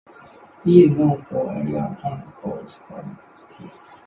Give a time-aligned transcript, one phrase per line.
[0.65, 3.99] He is known for his aerial and goal scoring abilities.